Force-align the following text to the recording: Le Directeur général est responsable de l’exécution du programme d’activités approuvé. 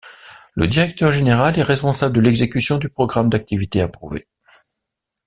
Le 0.55 0.65
Directeur 0.65 1.11
général 1.11 1.59
est 1.59 1.61
responsable 1.61 2.15
de 2.15 2.21
l’exécution 2.21 2.79
du 2.79 2.89
programme 2.89 3.29
d’activités 3.29 3.81
approuvé. 3.81 4.27